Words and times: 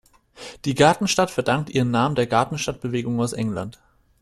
Die 0.65 0.73
Gartenstadt 0.73 1.29
verdankt 1.29 1.69
ihren 1.69 1.91
Namen 1.91 2.15
der 2.15 2.25
Gartenstadtbewegung 2.25 3.19
aus 3.21 3.33
England. 3.33 3.79